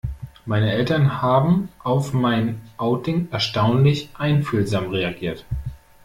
Meine 0.47 0.71
Eltern 0.71 1.21
haben 1.21 1.69
auf 1.83 2.11
mein 2.11 2.59
Outing 2.77 3.27
erstaunlich 3.29 4.09
einfühlsam 4.15 4.89
reagiert. 4.89 5.45